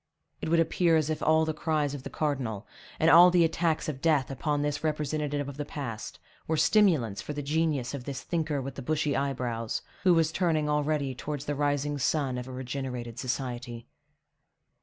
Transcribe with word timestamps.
It 0.41 0.49
would 0.49 0.59
appear 0.59 0.95
as 0.97 1.11
if 1.11 1.21
all 1.21 1.45
the 1.45 1.53
cries 1.53 1.93
of 1.93 2.01
the 2.01 2.09
cardinal, 2.09 2.65
and 2.99 3.07
all 3.11 3.29
the 3.29 3.43
attacks 3.45 3.87
of 3.87 4.01
death 4.01 4.31
upon 4.31 4.63
this 4.63 4.83
representative 4.83 5.47
of 5.47 5.57
the 5.57 5.63
past, 5.63 6.17
were 6.47 6.57
stimulants 6.57 7.21
for 7.21 7.33
the 7.33 7.43
genius 7.43 7.93
of 7.93 8.05
this 8.05 8.23
thinker 8.23 8.63
with 8.63 8.73
the 8.73 8.81
bushy 8.81 9.15
eyebrows, 9.15 9.83
who 10.01 10.15
was 10.15 10.31
turning 10.31 10.67
already 10.67 11.13
towards 11.13 11.45
the 11.45 11.53
rising 11.53 11.99
sun 11.99 12.39
of 12.39 12.47
a 12.47 12.51
regenerated 12.51 13.19
society. 13.19 13.85